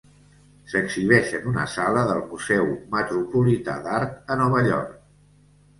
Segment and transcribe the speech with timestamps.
[0.71, 4.99] S'exhibeix en una sala del Museu Metropolità d'Art a Nova York.